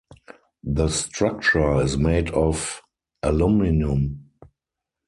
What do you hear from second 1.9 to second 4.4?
made of aluminum.